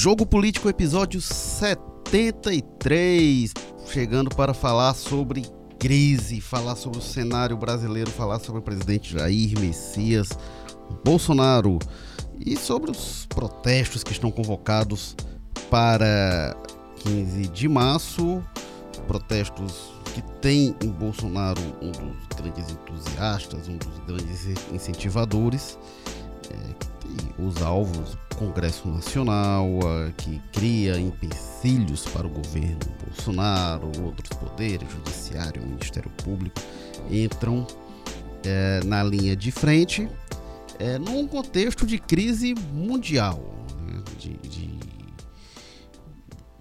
[0.00, 3.52] Jogo Político, episódio 73.
[3.88, 5.44] Chegando para falar sobre
[5.76, 10.28] crise, falar sobre o cenário brasileiro, falar sobre o presidente Jair Messias
[11.04, 11.80] Bolsonaro
[12.38, 15.16] e sobre os protestos que estão convocados
[15.68, 16.56] para
[17.00, 18.40] 15 de março.
[19.08, 25.76] Protestos que tem em Bolsonaro um dos grandes entusiastas, um dos grandes incentivadores,
[26.52, 26.87] é,
[27.38, 29.66] os alvos Congresso Nacional,
[30.16, 36.60] que cria empecilhos para o governo Bolsonaro, outros poderes, Judiciário, Ministério Público,
[37.10, 37.66] entram
[38.44, 40.08] é, na linha de frente
[40.78, 43.42] é, num contexto de crise mundial,
[43.82, 44.67] né, de, de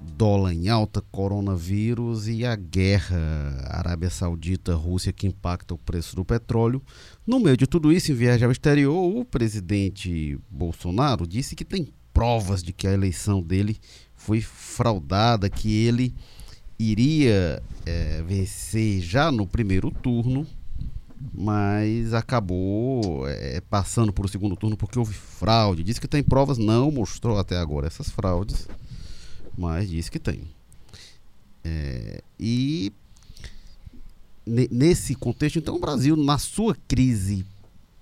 [0.07, 3.17] dólar em alta, coronavírus e a guerra
[3.65, 6.81] Arábia Saudita-Rússia que impacta o preço do petróleo.
[7.25, 11.93] No meio de tudo isso, em viagem ao exterior, o presidente Bolsonaro disse que tem
[12.13, 13.77] provas de que a eleição dele
[14.15, 16.15] foi fraudada, que ele
[16.79, 20.47] iria é, vencer já no primeiro turno,
[21.33, 25.83] mas acabou é, passando para o segundo turno porque houve fraude.
[25.83, 28.67] Disse que tem provas, não mostrou até agora essas fraudes
[29.57, 30.43] mas diz que tem.
[31.63, 32.93] É, e
[34.45, 37.45] nesse contexto, então, o Brasil, na sua crise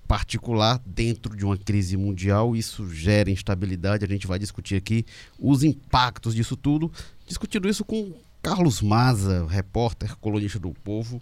[0.06, 4.04] particular, dentro de uma crise mundial, isso gera instabilidade.
[4.04, 5.04] A gente vai discutir aqui
[5.38, 6.92] os impactos disso tudo,
[7.26, 11.20] discutindo isso com Carlos Maza, repórter, colunista do Povo,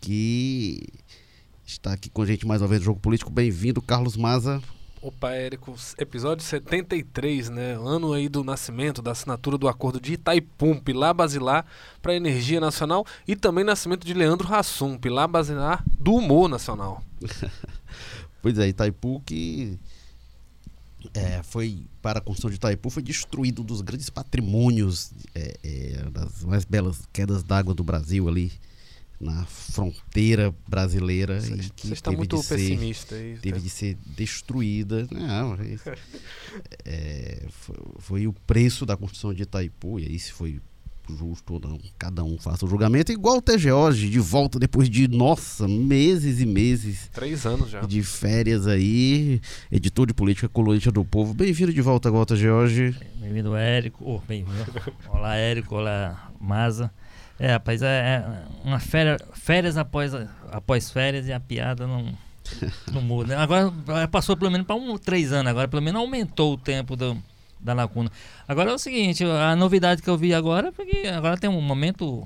[0.00, 0.86] que
[1.64, 3.30] está aqui com a gente mais uma vez no Jogo Político.
[3.30, 4.62] Bem-vindo, Carlos Maza.
[5.02, 7.72] Opa, Érico, episódio 73, né?
[7.72, 11.66] Ano aí do nascimento, da assinatura do acordo de Itaipu, Pilar Basilar
[12.00, 17.02] para a Energia Nacional e também nascimento de Leandro Hassum, Pilar Basilar do Humor Nacional.
[18.40, 19.76] pois é, Itaipu que
[21.12, 26.44] é, foi para a construção de Itaipu foi destruído dos grandes patrimônios é, é, das
[26.44, 28.52] mais belas quedas d'água do Brasil ali
[29.22, 35.06] na fronteira brasileira Você está muito de pessimista ser, teve de ser destruída.
[35.10, 35.56] Não
[36.84, 40.60] é, foi, foi, o preço da construção de Itaipu e aí se foi
[41.08, 45.08] justo ou não cada um faça o julgamento igual o TGOG de volta depois de
[45.08, 47.80] nossa meses e meses três anos já.
[47.80, 49.40] de férias aí
[49.70, 51.34] editor de política colunista do povo.
[51.34, 54.04] Bem-vindo de volta Walter George bem-vindo Érico.
[54.04, 54.92] Oh, bem-vindo.
[55.08, 55.74] Olá Érico.
[55.74, 56.92] Olá Maza
[57.42, 58.24] é, rapaz, é, é
[58.64, 60.12] uma férias, férias após,
[60.52, 62.06] após férias e a piada não,
[62.92, 63.36] não muda.
[63.40, 63.72] Agora
[64.06, 67.20] passou pelo menos para um, três anos, agora pelo menos aumentou o tempo do,
[67.58, 68.12] da lacuna.
[68.46, 72.24] Agora é o seguinte, a novidade que eu vi agora, porque agora tem um momento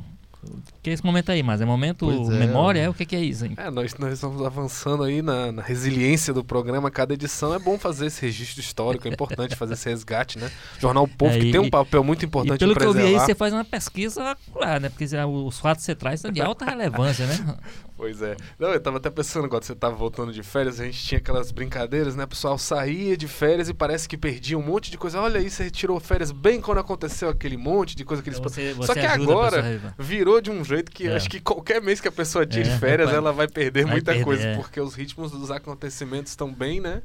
[0.82, 2.80] que é esse momento aí, mas é momento é, memória?
[2.80, 3.54] É, o que, que, é isso, hein?
[3.56, 6.90] É, nós, nós estamos avançando aí na, na, resiliência do programa.
[6.90, 10.50] Cada edição é bom fazer esse registro histórico, é importante fazer esse resgate, né?
[10.78, 13.02] Jornal Povo, é, que e, tem um papel muito importante e pelo que eu vi
[13.02, 14.88] aí, você faz uma pesquisa, claro, né?
[14.88, 17.56] Porque os fatos que você traz são de alta relevância, né?
[17.96, 18.36] Pois é.
[18.58, 21.50] Não, eu tava até pensando, quando você tava voltando de férias, a gente tinha aquelas
[21.50, 22.24] brincadeiras, né?
[22.24, 25.18] O pessoal saía de férias e parece que perdia um monte de coisa.
[25.18, 28.38] Olha aí, você tirou férias bem quando aconteceu aquele monte de coisa que eles...
[28.38, 31.16] Você, você Só que agora virou de um jeito que é.
[31.16, 33.92] acho que qualquer mês que a pessoa tire é, férias, vai, ela vai perder vai
[33.92, 34.56] muita perder, coisa, é.
[34.56, 37.00] porque os ritmos dos acontecimentos estão bem, né?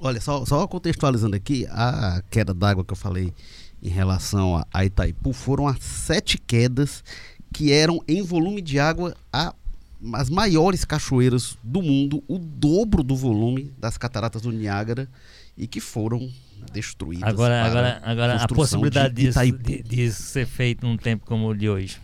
[0.00, 3.34] Olha, só, só contextualizando aqui, a queda d'água que eu falei
[3.82, 7.04] em relação a, a Itaipu foram as sete quedas
[7.52, 9.54] que eram em volume de água a,
[10.14, 15.08] as maiores cachoeiras do mundo, o dobro do volume das cataratas do Niágara
[15.56, 16.30] e que foram
[16.72, 17.28] destruídas.
[17.28, 21.54] Agora, agora, agora a possibilidade de disso, de, disso ser feito num tempo como o
[21.54, 21.98] de hoje.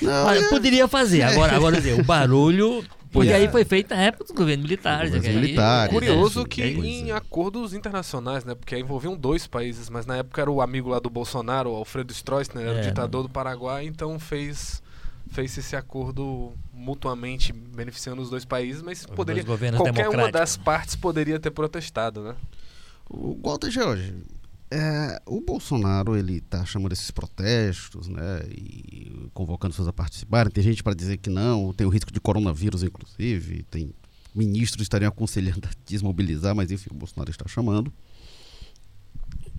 [0.00, 0.48] Não, é...
[0.48, 1.22] Poderia fazer.
[1.22, 5.12] Agora, agora o barulho porque aí foi feito na época dos governos militares.
[5.12, 5.20] Né?
[5.20, 5.92] militares.
[5.94, 8.54] Curioso é, que é em acordos internacionais, né?
[8.56, 12.12] Porque envolviam dois países, mas na época era o amigo lá do Bolsonaro, o Alfredo
[12.12, 14.82] Stroessner, era é, o ditador do Paraguai, então fez
[15.30, 20.94] fez esse acordo mutuamente beneficiando os dois países, mas os poderia qualquer uma das partes
[20.94, 22.34] poderia ter protestado, né?
[23.08, 24.14] O Walter George,
[24.70, 30.50] é, o Bolsonaro ele está chamando esses protestos, né, e convocando pessoas a participarem.
[30.50, 33.62] Tem gente para dizer que não, tem o risco de coronavírus, inclusive.
[33.64, 33.94] Tem
[34.34, 37.92] ministros estariam aconselhando a desmobilizar, mas enfim, o Bolsonaro está chamando.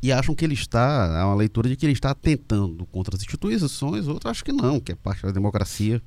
[0.01, 3.21] E acham que ele está, há uma leitura de que ele está tentando contra as
[3.21, 6.01] instituições, outros acham que não, que é parte da democracia,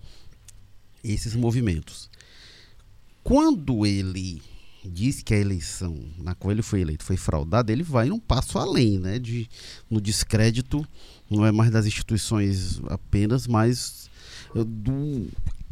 [1.02, 2.10] esses movimentos.
[3.24, 4.42] Quando ele
[4.84, 8.58] diz que a eleição na qual ele foi eleito foi fraudada, ele vai um passo
[8.58, 9.18] além, né?
[9.18, 9.48] De,
[9.90, 10.86] no descrédito,
[11.30, 14.08] não é mais das instituições apenas, mas
[14.54, 15.28] eh, do,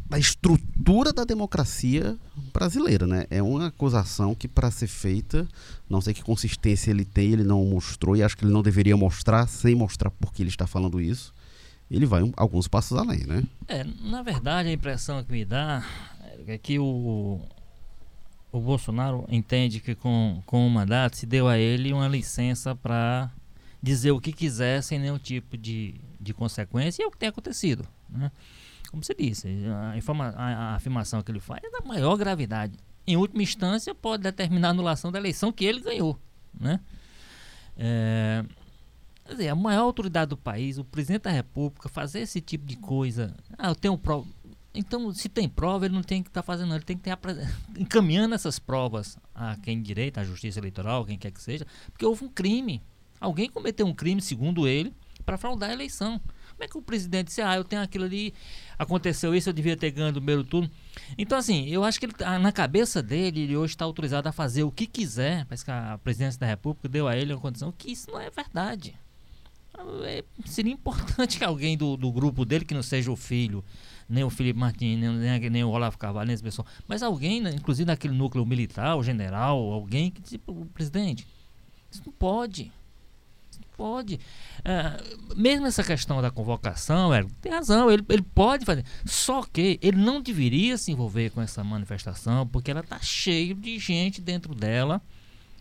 [0.09, 2.17] da estrutura da democracia
[2.53, 3.25] brasileira, né?
[3.29, 5.47] É uma acusação que para ser feita,
[5.89, 8.95] não sei que consistência ele tem, ele não mostrou e acho que ele não deveria
[8.97, 11.33] mostrar sem mostrar por que ele está falando isso.
[11.89, 13.43] Ele vai um, alguns passos além, né?
[13.67, 15.85] É, na verdade a impressão que me dá
[16.45, 17.41] é que o
[18.51, 23.31] o Bolsonaro entende que com, com o mandato se deu a ele uma licença para
[23.81, 27.29] dizer o que quiser sem nenhum tipo de, de consequência e é o que tem
[27.29, 28.31] acontecido, né?
[28.89, 32.77] como você disse, a, informa, a, a, afirmação que ele faz é da maior gravidade.
[33.05, 36.19] Em última instância, pode determinar a anulação da eleição que ele ganhou.
[36.59, 36.79] Né?
[37.77, 38.43] É,
[39.29, 43.35] dizer, a maior autoridade do país, o presidente da República, fazer esse tipo de coisa.
[43.57, 44.25] Ah, eu tenho prova.
[44.73, 47.19] Então, se tem prova, ele não tem que estar tá fazendo, ele tem que estar
[47.77, 52.25] encaminhando essas provas a quem direito, à justiça eleitoral, quem quer que seja, porque houve
[52.25, 52.81] um crime.
[53.19, 54.93] Alguém cometeu um crime, segundo ele,
[55.25, 56.21] para fraudar a eleição.
[56.57, 58.33] Como é que o presidente disse, ah, eu tenho aquilo ali,
[58.79, 60.69] aconteceu isso, eu devia ter ganho o primeiro turno.
[61.17, 64.31] Então, assim, eu acho que ele, tá, na cabeça dele, ele hoje está autorizado a
[64.31, 65.45] fazer o que quiser.
[65.45, 68.29] Parece que a presidência da República deu a ele uma condição que isso não é
[68.29, 68.95] verdade.
[70.05, 73.63] É, seria importante que alguém do, do grupo dele, que não seja o filho,
[74.09, 77.51] nem o Felipe Martins, nem, nem, o Olavo Carvalho, nem esse pessoal, mas alguém, né,
[77.53, 81.27] inclusive daquele núcleo militar, o general, alguém que tipo, o presidente,
[81.91, 82.71] isso não pode.
[83.75, 84.19] Pode.
[84.65, 84.97] É,
[85.35, 88.83] mesmo essa questão da convocação, é, tem razão, ele, ele pode fazer.
[89.05, 93.77] Só que ele não deveria se envolver com essa manifestação, porque ela está cheia de
[93.77, 94.99] gente dentro dela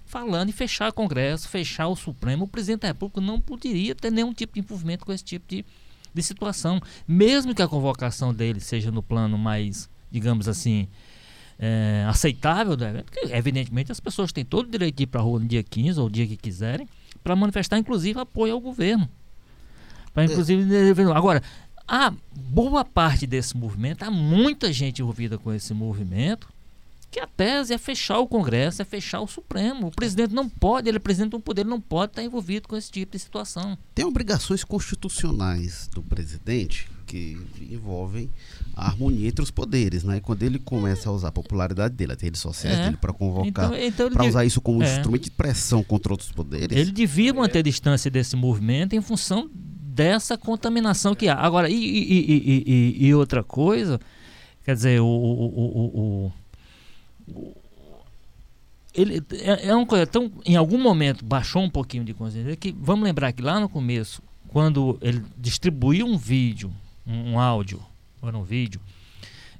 [0.06, 2.44] falando em fechar o Congresso, fechar o Supremo.
[2.44, 5.64] O presidente da República não poderia ter nenhum tipo de envolvimento com esse tipo de,
[6.16, 6.80] de situação.
[7.06, 10.88] Mesmo que a convocação dele seja no plano mais, digamos assim,
[11.58, 15.20] é, aceitável do evento, porque evidentemente as pessoas têm todo o direito de ir para
[15.20, 16.88] a rua no dia 15 ou o dia que quiserem
[17.22, 19.08] para manifestar, inclusive, apoio ao governo.
[20.12, 20.26] Para, é.
[20.26, 20.64] inclusive,
[21.14, 21.42] agora,
[21.86, 26.48] a boa parte desse movimento, há muita gente envolvida com esse movimento,
[27.16, 29.86] que a tese é fechar o Congresso, é fechar o Supremo.
[29.86, 32.76] O presidente não pode, ele é presidente de um poder, não pode estar envolvido com
[32.76, 33.78] esse tipo de situação.
[33.94, 37.40] Tem obrigações constitucionais do presidente que
[37.70, 38.28] envolvem
[38.74, 40.20] a harmonia entre os poderes, né?
[40.20, 42.84] Quando ele começa a usar a popularidade dele, as redes sociais é.
[42.84, 44.96] dele para convocar, então, então para usar isso como é.
[44.96, 46.76] instrumento de pressão contra outros poderes.
[46.76, 51.36] Ele devia manter a distância desse movimento em função dessa contaminação que há.
[51.36, 53.98] Agora, e, e, e, e outra coisa,
[54.62, 56.32] quer dizer, o, o, o
[58.94, 62.74] ele é, é uma coisa tão em algum momento baixou um pouquinho de consciência que
[62.78, 66.72] vamos lembrar que lá no começo quando ele distribuiu um vídeo
[67.06, 67.82] um, um áudio
[68.22, 68.80] ou um vídeo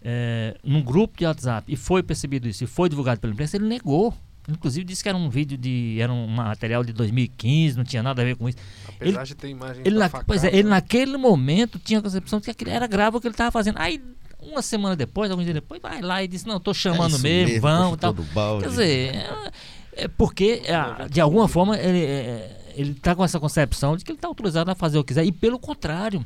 [0.08, 3.66] é, num grupo de WhatsApp e foi percebido isso e foi divulgado pela imprensa, ele
[3.66, 4.14] negou.
[4.48, 5.98] Inclusive disse que era um vídeo de.
[6.00, 8.56] era um material de 2015, não tinha nada a ver com isso.
[8.86, 12.38] Apesar ele, de ter imagens ele na, Pois é, ele naquele momento tinha a concepção
[12.38, 13.78] de que aquilo era grave o que ele estava fazendo.
[13.80, 14.00] Aí,
[14.46, 17.48] uma semana depois, alguns dias depois, vai lá e disse, não, estou chamando é mesmo,
[17.48, 18.14] mesmo, vamos tal.
[18.60, 19.52] Quer dizer, é,
[19.92, 24.10] é porque, é, de alguma forma, ele, é, ele está com essa concepção de que
[24.10, 25.24] ele está autorizado a fazer o que quiser.
[25.24, 26.24] E pelo contrário,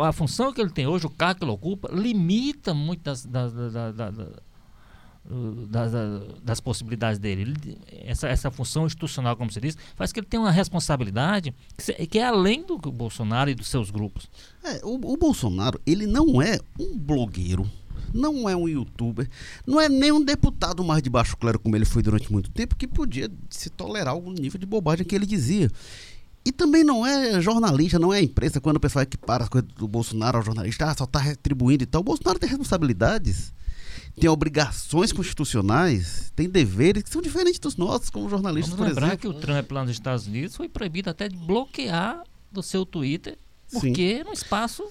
[0.00, 3.52] a função que ele tem hoje, o cargo que ele ocupa, limita muito das, das,
[3.52, 4.14] das, das,
[6.42, 7.42] das possibilidades dele.
[7.42, 12.06] Ele, essa, essa função institucional, como você disse, faz que ele tenha uma responsabilidade que,
[12.06, 14.28] que é além do Bolsonaro e dos seus grupos.
[14.64, 17.68] É, o, o Bolsonaro, ele não é um blogueiro
[18.14, 19.26] não é um youtuber,
[19.66, 22.76] não é nem um deputado mais de baixo clero como ele foi durante muito tempo,
[22.76, 25.70] que podia se tolerar algum nível de bobagem que ele dizia.
[26.44, 29.86] E também não é jornalista, não é imprensa, quando o pessoal equipara as coisas do
[29.86, 32.00] Bolsonaro ao jornalista, ah, só está retribuindo e tal.
[32.00, 33.52] O Bolsonaro tem responsabilidades,
[34.18, 39.06] tem obrigações constitucionais, tem deveres que são diferentes dos nossos, como jornalistas, Vamos por lembrar
[39.08, 39.32] exemplo.
[39.32, 43.38] que o Trump lá nos Estados Unidos foi proibido até de bloquear do seu Twitter,
[43.72, 44.24] porque Sim.
[44.24, 44.82] no espaço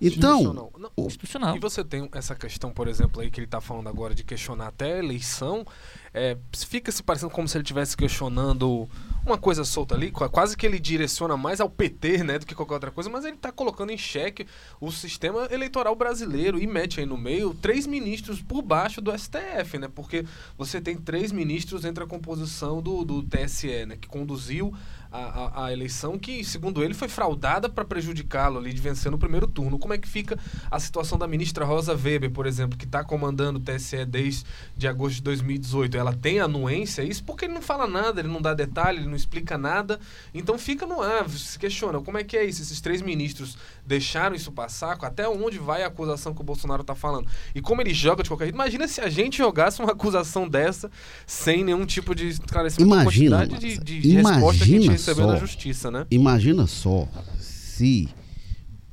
[0.00, 0.72] então, institucional.
[0.78, 1.56] Não, institucional.
[1.56, 4.68] E você tem essa questão, por exemplo, aí que ele está falando agora de questionar
[4.68, 5.66] até a eleição,
[6.14, 8.88] é, fica se parecendo como se ele estivesse questionando
[9.26, 12.74] uma coisa solta ali, quase que ele direciona mais ao PT, né, do que qualquer
[12.74, 14.46] outra coisa, mas ele está colocando em xeque
[14.80, 19.78] o sistema eleitoral brasileiro e mete aí no meio três ministros por baixo do STF,
[19.78, 20.26] né, porque
[20.58, 24.74] você tem três ministros entre a composição do, do TSE, né, que conduziu
[25.14, 29.18] a, a, a, eleição que, segundo ele, foi fraudada para prejudicá-lo ali de vencer no
[29.18, 29.78] primeiro turno.
[29.78, 30.36] Como é que fica
[30.68, 34.44] a situação da ministra Rosa Weber, por exemplo, que está comandando o TSE desde
[34.76, 35.96] de agosto de 2018?
[35.96, 39.16] Ela tem anuência isso porque ele não fala nada, ele não dá detalhe, ele não
[39.16, 39.98] explica nada.
[40.32, 42.62] Então fica no ar, se questiona como é que é isso?
[42.62, 43.56] Esses três ministros
[43.86, 44.98] deixaram isso passar?
[45.00, 47.28] Até onde vai a acusação que o Bolsonaro está falando?
[47.54, 48.54] E como ele joga de qualquer jeito?
[48.54, 50.90] Imagina se a gente jogasse uma acusação dessa
[51.26, 52.92] sem nenhum tipo de esclarecimento.
[52.92, 56.06] Imagina, de, de, de imagina resposta que a gente recebeu na justiça, né?
[56.10, 57.08] Imagina só
[57.38, 58.08] se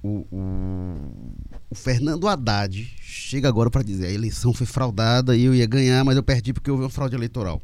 [0.03, 5.55] o, o, o Fernando Haddad chega agora para dizer a eleição foi fraudada e eu
[5.55, 7.61] ia ganhar, mas eu perdi porque houve uma fraude eleitoral.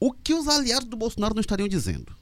[0.00, 2.16] O que os aliados do Bolsonaro não estariam dizendo?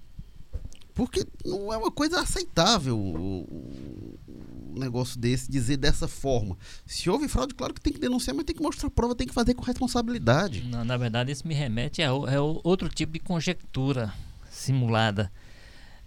[0.93, 6.59] Porque não é uma coisa aceitável um negócio desse dizer dessa forma.
[6.85, 9.35] Se houve fraude, claro que tem que denunciar, mas tem que mostrar prova, tem que
[9.35, 10.65] fazer com responsabilidade.
[10.65, 14.13] Não, na verdade, isso me remete a, a outro tipo de conjectura
[14.51, 15.31] simulada.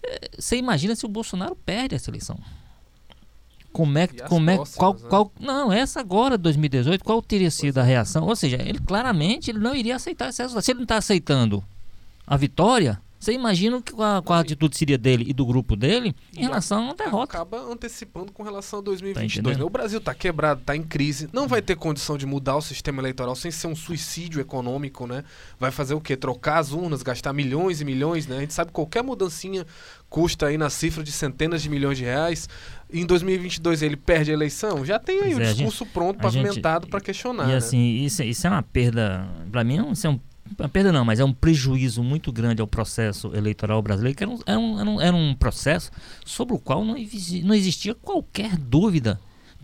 [0.04, 2.38] É, você imagina se o Bolsonaro perde essa eleição?
[3.77, 5.00] Como é, como é qual, né?
[5.07, 8.25] qual, não, essa agora, 2018, qual teria sido a reação?
[8.25, 10.63] Ou seja, ele claramente ele não iria aceitar esse resultado.
[10.63, 11.63] Se ele não está aceitando
[12.25, 16.15] a vitória, você imagina que, qual, qual a atitude seria dele e do grupo dele
[16.36, 17.36] em relação à derrota.
[17.38, 19.55] Acaba antecipando com relação a 2022.
[19.55, 19.65] Tá né?
[19.65, 23.01] O Brasil está quebrado, está em crise, não vai ter condição de mudar o sistema
[23.01, 25.24] eleitoral sem ser um suicídio econômico, né?
[25.60, 26.15] Vai fazer o quê?
[26.15, 28.38] Trocar as urnas, gastar milhões e milhões, né?
[28.38, 29.65] A gente sabe que qualquer mudancinha
[30.10, 32.48] custa aí na cifra de centenas de milhões de reais.
[32.91, 36.88] Em 2022 ele perde a eleição, já tem aí o é, discurso gente, pronto, pavimentado
[36.88, 37.46] para questionar.
[37.46, 37.58] E né?
[37.58, 40.20] assim, isso, isso é uma perda, para mim, isso é um
[40.58, 44.32] uma perda não, mas é um prejuízo muito grande ao processo eleitoral brasileiro, que era
[44.32, 45.91] um, era um, era um processo
[46.25, 46.96] sobre o qual não,
[47.44, 49.20] não existia qualquer dúvida,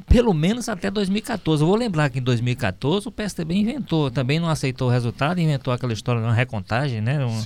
[0.08, 1.63] pelo menos até 2014.
[1.63, 5.74] Eu vou lembrar que em 2014 o PSDB inventou, também não aceitou o resultado, inventou
[5.74, 7.24] aquela história de uma recontagem, né?
[7.25, 7.44] Um,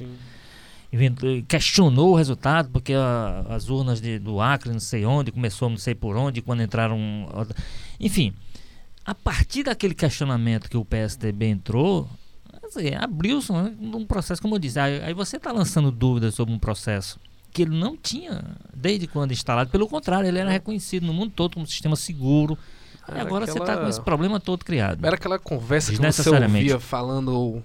[1.47, 5.77] questionou o resultado, porque a, as urnas de, do Acre, não sei onde, começou não
[5.77, 6.97] sei por onde, quando entraram.
[7.99, 8.33] Enfim,
[9.05, 12.09] a partir daquele questionamento que o PSDB entrou,
[12.99, 17.19] abriu-se um processo, como eu disse, aí, aí você está lançando dúvidas sobre um processo
[17.51, 21.53] que ele não tinha desde quando instalado, pelo contrário, ele era reconhecido no mundo todo
[21.53, 22.57] como um sistema seguro.
[23.09, 23.45] e agora aquela...
[23.45, 25.03] você está com esse problema todo criado.
[25.03, 27.63] Era aquela conversa que você ouvia falando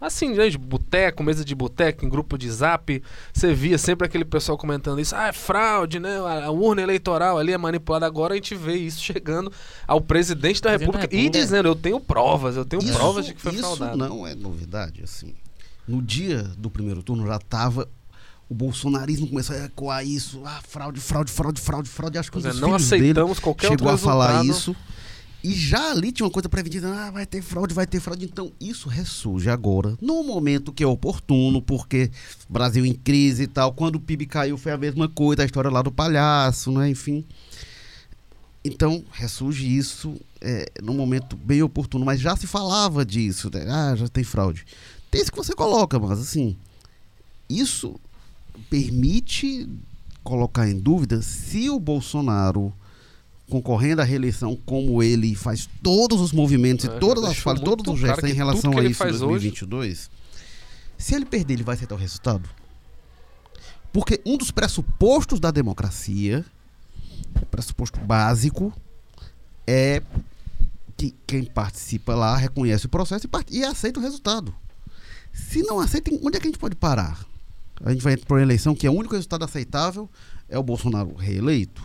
[0.00, 3.02] Assim, gente, boteco, mesa de boteco, em grupo de zap,
[3.32, 5.14] você via sempre aquele pessoal comentando isso.
[5.16, 6.18] Ah, é fraude, né?
[6.18, 8.06] A urna eleitoral ali é manipulada.
[8.06, 9.52] Agora a gente vê isso chegando
[9.88, 12.92] ao presidente da, presidente República, da República, e dizendo: eu tenho provas, eu tenho isso,
[12.92, 13.98] provas de que foi isso fraudado.
[13.98, 15.34] Isso não é novidade, assim.
[15.86, 17.88] No dia do primeiro turno já estava
[18.48, 22.18] o bolsonarismo começou a ecoar isso, ah, fraude, fraude, fraude, fraude, fraude.
[22.18, 24.74] Acho que é, não aceitamos qualquer chegou a falar isso.
[25.48, 28.26] E já ali tinha uma coisa preventiva, ah, vai ter fraude, vai ter fraude.
[28.26, 32.10] Então, isso ressurge agora, no momento que é oportuno, porque
[32.46, 33.72] Brasil em crise e tal.
[33.72, 36.90] Quando o PIB caiu foi a mesma coisa, a história lá do palhaço, né?
[36.90, 37.24] Enfim.
[38.62, 43.64] Então, ressurge isso é, num momento bem oportuno, mas já se falava disso, né?
[43.70, 44.66] ah, já tem fraude.
[45.10, 46.58] Tem isso que você coloca, mas assim,
[47.48, 47.98] isso
[48.68, 49.66] permite
[50.22, 52.70] colocar em dúvida se o Bolsonaro
[53.48, 57.92] concorrendo à reeleição como ele faz todos os movimentos é, e todas as falas, todos
[57.92, 60.10] os gestos em relação a isso em 2022, hoje...
[60.96, 62.48] se ele perder, ele vai aceitar o resultado?
[63.92, 66.44] Porque um dos pressupostos da democracia,
[67.40, 68.72] o pressuposto básico,
[69.66, 70.02] é
[70.96, 74.54] que quem participa lá reconhece o processo e, e aceita o resultado.
[75.32, 77.24] Se não aceita, onde é que a gente pode parar?
[77.82, 80.08] A gente vai para uma eleição que é o único resultado aceitável
[80.48, 81.82] é o Bolsonaro reeleito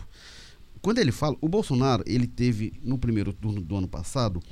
[0.84, 4.44] quando ele fala, o Bolsonaro, ele teve no primeiro turno do ano passado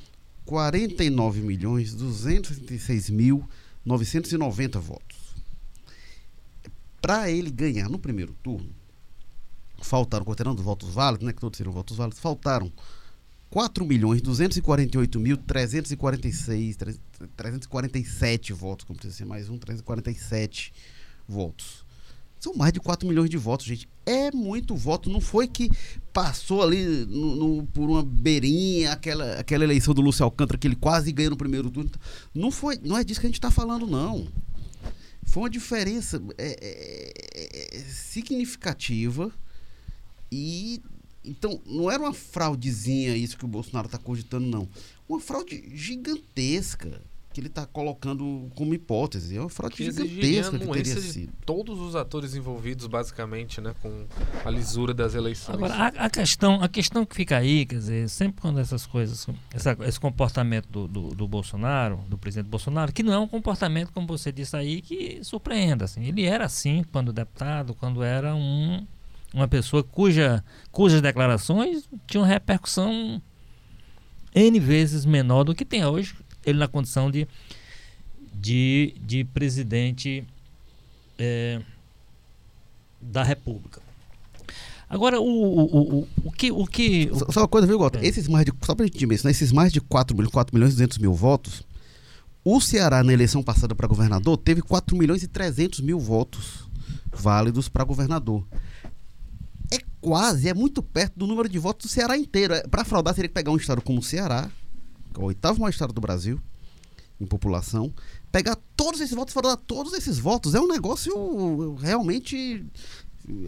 [0.45, 3.45] 49 milhões 266 mil
[3.83, 5.35] 990 votos.
[7.01, 8.73] Para ele ganhar no primeiro turno,
[9.81, 12.71] faltaram, considerando votos válidos, né, que todos seriam votos válidos, faltaram
[13.49, 16.77] 4 milhões 248 mil 346
[17.35, 20.71] 347 votos, como precisa ser mais um, 347
[21.27, 21.85] votos.
[22.39, 23.89] São mais de 4 milhões de votos, gente.
[24.05, 25.09] É muito voto.
[25.09, 25.69] Não foi que
[26.11, 30.75] passou ali no, no, por uma beirinha, aquela, aquela eleição do Lúcio Alcântara, que ele
[30.75, 31.91] quase ganhou no primeiro turno.
[32.33, 34.27] Não, foi, não é disso que a gente está falando, não.
[35.23, 39.31] Foi uma diferença é, é, é, significativa
[40.31, 40.81] e
[41.23, 44.67] então, não era uma fraudezinha isso que o Bolsonaro está cogitando, não.
[45.07, 47.01] Uma fraude gigantesca
[47.31, 49.37] que ele está colocando como hipótese.
[49.37, 51.33] É uma fraude que gigantesca que teria sido.
[51.45, 54.05] todos os atores envolvidos, basicamente, né, com
[54.43, 55.55] a lisura das eleições.
[55.55, 59.25] Agora, a, a, questão, a questão que fica aí, quer dizer, sempre quando essas coisas,
[59.53, 63.91] essa, esse comportamento do, do, do, Bolsonaro, do presidente Bolsonaro, que não é um comportamento,
[63.93, 65.85] como você disse aí, que surpreenda.
[65.85, 66.03] Assim.
[66.03, 68.85] Ele era assim quando deputado, quando era um,
[69.33, 73.21] uma pessoa cuja, cujas declarações tinham repercussão
[74.35, 77.27] N vezes menor do que tem hoje ele na condição de,
[78.33, 80.23] de, de presidente
[81.17, 81.61] é,
[83.01, 83.81] da República.
[84.89, 86.51] Agora, o, o, o, o que.
[86.51, 87.09] O que.
[87.13, 87.99] Só, só uma coisa, viu, Gota?
[87.99, 88.05] É.
[88.05, 89.31] Esses mais de, só pra gente né?
[89.31, 91.63] esses mais de 4, 4 milhões e 200 mil votos,
[92.43, 96.69] o Ceará, na eleição passada para governador, teve 4 milhões e 300 mil votos
[97.09, 98.45] válidos para governador.
[99.71, 102.53] É quase, é muito perto do número de votos do Ceará inteiro.
[102.53, 104.49] É, Para fraudar, teria que pegar um estado como o Ceará,
[105.17, 106.39] o oitavo maior estado do Brasil,
[107.19, 107.93] em população,
[108.31, 110.55] pegar todos esses votos, fraudar todos esses votos.
[110.55, 112.65] É um negócio realmente.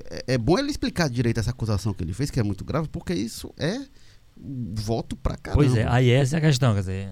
[0.10, 2.88] É, é bom ele explicar direito essa acusação que ele fez, que é muito grave,
[2.88, 3.86] porque isso é
[4.38, 5.63] voto pra caramba.
[5.63, 7.10] Pois é, aí essa é a questão, quer dizer.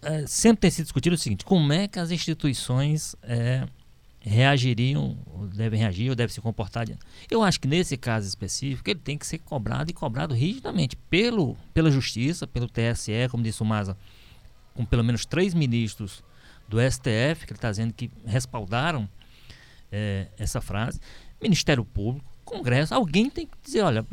[0.00, 3.66] É, sempre tem sido discutido o seguinte: como é que as instituições é,
[4.20, 5.16] reagiriam,
[5.54, 6.86] devem reagir ou devem se comportar.
[7.30, 11.56] Eu acho que nesse caso específico ele tem que ser cobrado e cobrado rigidamente pelo,
[11.72, 13.96] pela justiça, pelo TSE, como disse o Maza,
[14.74, 16.22] com pelo menos três ministros
[16.68, 19.08] do STF, que ele está dizendo que respaldaram
[19.90, 21.00] é, essa frase,
[21.40, 24.06] Ministério Público, Congresso, alguém tem que dizer, olha,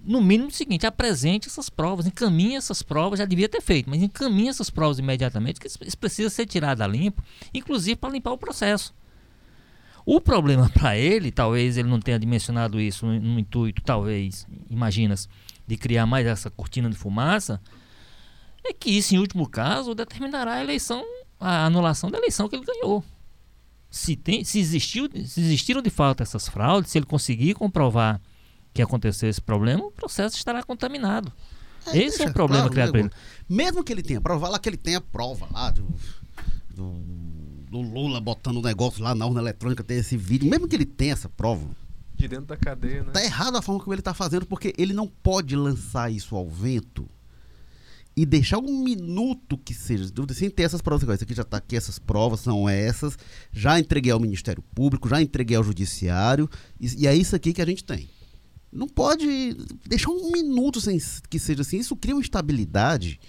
[0.00, 4.02] no mínimo o seguinte, apresente essas provas, encaminhe essas provas, já devia ter feito, mas
[4.02, 7.22] encaminhe essas provas imediatamente, que isso precisa ser tirado a limpo,
[7.54, 8.94] inclusive para limpar o processo.
[10.10, 15.28] O problema para ele, talvez ele não tenha dimensionado isso no, no, intuito, talvez, imaginas,
[15.66, 17.60] de criar mais essa cortina de fumaça,
[18.64, 21.04] é que isso, em último caso, determinará a eleição,
[21.38, 23.04] a anulação da eleição que ele ganhou.
[23.90, 28.18] Se, tem, se, existiu, se existiram de fato essas fraudes, se ele conseguir comprovar
[28.72, 31.30] que aconteceu esse problema, o processo estará contaminado.
[31.86, 33.10] É, esse é o problema claro, criado para ele.
[33.46, 35.86] Mesmo que ele tenha prova lá, que ele tenha prova lá do,
[36.70, 37.27] do
[37.70, 40.86] do Lula botando o negócio lá na urna eletrônica, tem esse vídeo, mesmo que ele
[40.86, 41.68] tenha essa prova.
[42.14, 43.12] De dentro da cadeia, né?
[43.12, 46.48] Tá errado a forma como ele tá fazendo, porque ele não pode lançar isso ao
[46.48, 47.08] vento
[48.16, 51.08] e deixar um minuto que seja, sem ter essas provas.
[51.08, 53.16] Isso aqui já está aqui, essas provas são essas.
[53.52, 57.62] Já entreguei ao Ministério Público, já entreguei ao Judiciário, e, e é isso aqui que
[57.62, 58.10] a gente tem.
[58.72, 59.56] Não pode
[59.86, 60.98] deixar um minuto sem
[61.30, 61.78] que seja assim.
[61.78, 63.20] Isso cria uma instabilidade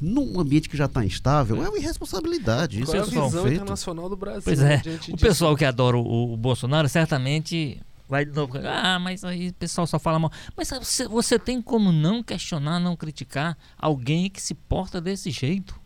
[0.00, 2.80] num ambiente que já está instável, é uma irresponsabilidade.
[2.80, 3.54] Isso é a visão feito.
[3.54, 4.42] internacional do Brasil.
[4.44, 4.80] Pois é.
[5.12, 8.58] O pessoal que adora o, o, Bolsonaro certamente vai de novo.
[8.64, 10.32] Ah, mas aí o pessoal só fala mal.
[10.56, 15.78] Mas você, você tem como não questionar, não criticar alguém que se porta desse jeito?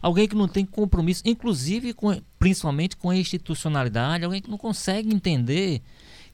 [0.00, 5.14] Alguém que não tem compromisso, inclusive com, principalmente com a institucionalidade, alguém que não consegue
[5.14, 5.80] entender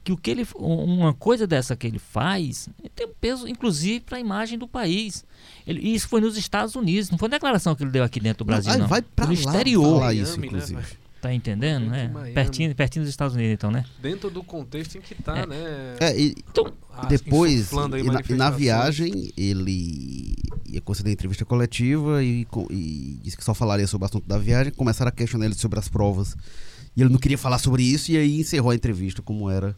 [0.03, 4.17] que o que ele uma coisa dessa que ele faz tem um peso inclusive para
[4.17, 5.23] a imagem do país.
[5.65, 8.47] Ele, isso foi nos Estados Unidos não foi declaração que ele deu aqui dentro do
[8.47, 8.87] Brasil não, não.
[8.87, 9.99] vai para lá, exterior.
[9.99, 10.75] falar isso né, inclusive.
[10.75, 10.85] né,
[11.21, 12.11] tá entendendo né?
[12.33, 13.85] pertinho pertinho dos Estados Unidos então né?
[14.01, 15.45] Dentro do contexto em que está é.
[15.45, 15.95] né?
[15.99, 16.73] É, e, então,
[17.07, 20.35] depois e na, e na, viagem ele
[20.67, 24.73] ia conceder entrevista coletiva e, e disse que só falaria sobre o assunto da viagem
[24.73, 26.35] começaram a questionar ele sobre as provas
[26.95, 29.75] e ele não queria falar sobre isso e aí encerrou a entrevista como era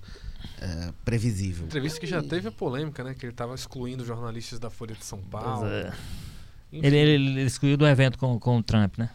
[0.59, 1.65] é, previsível.
[1.65, 3.13] Entrevista que já teve a polêmica, né?
[3.13, 5.67] Que ele estava excluindo jornalistas da Folha de São Paulo.
[5.67, 5.93] É.
[6.71, 9.09] Ele, ele, ele, excluiu do evento com, com o Trump, né?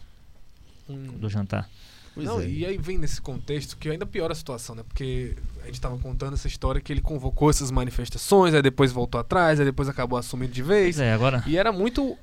[0.89, 1.17] Hum.
[1.19, 1.69] Do jantar.
[2.15, 2.47] Pois não, é.
[2.47, 4.83] E aí vem nesse contexto que ainda piora a situação, né?
[4.87, 9.19] Porque a gente estava contando essa história que ele convocou essas manifestações, aí depois voltou
[9.19, 10.95] atrás, aí depois acabou assumindo de vez.
[10.95, 11.43] Pois é, agora...
[11.45, 12.17] E era muito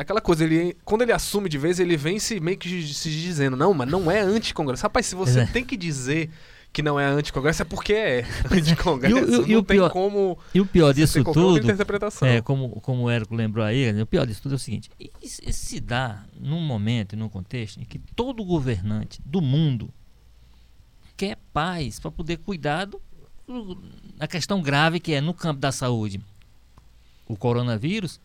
[0.00, 3.56] aquela coisa, ele, quando ele assume de vez, ele vem se meio que se dizendo,
[3.56, 4.82] não, mas não é anti-congresso.
[4.82, 5.46] Rapaz, se você é.
[5.46, 6.30] tem que dizer
[6.72, 9.16] que não é anti-congresso, é porque é anti-congresso.
[9.16, 10.38] e, o, e, o pior, como.
[10.54, 11.66] E o pior disso tudo.
[12.26, 14.90] É, como, como o Érico lembrou aí, o pior disso tudo é o seguinte:
[15.22, 19.92] isso, isso se dá num momento e num contexto em que todo governante do mundo
[21.14, 23.02] quer paz para poder cuidar do,
[24.16, 26.22] da questão grave que é no campo da saúde
[27.28, 28.18] o coronavírus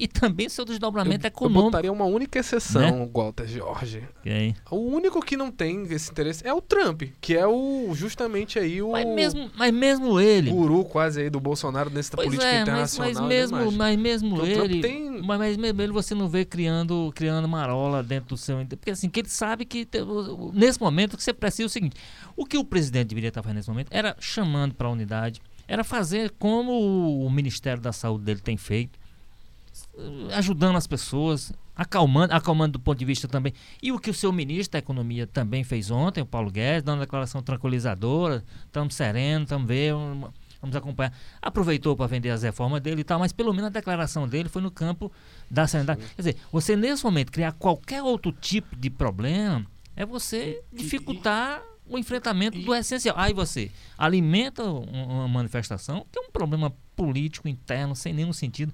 [0.00, 1.60] e também seu desdobramento eu, econômico.
[1.60, 3.10] Eu botaria uma única exceção, né?
[3.12, 4.02] Walter Jorge.
[4.20, 4.56] Okay.
[4.70, 8.80] O único que não tem esse interesse é o Trump, que é o justamente aí
[8.80, 12.62] o mas mesmo, mas mesmo ele, guru quase aí do Bolsonaro nessa pois política é,
[12.62, 13.12] internacional.
[13.12, 15.20] Mas, mas mesmo, mas mesmo ele, tem...
[15.22, 19.10] mas, mas mesmo ele você não vê criando, criando marola dentro do seu, porque assim
[19.10, 19.86] que ele sabe que
[20.54, 21.96] nesse momento que você precisa é o seguinte,
[22.34, 25.84] o que o presidente deveria estar fazendo nesse momento era chamando para a unidade, era
[25.84, 26.72] fazer como
[27.22, 28.98] o Ministério da Saúde dele tem feito
[30.32, 33.52] ajudando as pessoas, acalmando, acalmando do ponto de vista também.
[33.82, 36.98] E o que o seu ministro da Economia também fez ontem, o Paulo Guedes, dando
[36.98, 41.12] uma declaração tranquilizadora, estamos serenos, estamos vendo, vamos acompanhar.
[41.40, 44.62] Aproveitou para vender as reformas dele e tal, mas pelo menos a declaração dele foi
[44.62, 45.10] no campo
[45.50, 46.00] da sanidade.
[46.16, 51.98] Quer dizer, você nesse momento criar qualquer outro tipo de problema é você dificultar o
[51.98, 53.16] enfrentamento do essencial.
[53.18, 58.72] Aí você alimenta uma manifestação que é um problema político interno sem nenhum sentido.